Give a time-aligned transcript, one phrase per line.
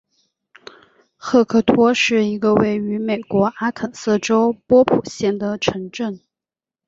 [1.15, 6.19] 赫克托是一个位于美国阿肯色州波普县的城镇。